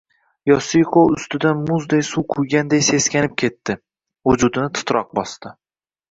[0.51, 3.75] Yosiko ustidan muzday suv quyganday seskanib ketdi,
[4.31, 5.53] vujudini titroq bosdi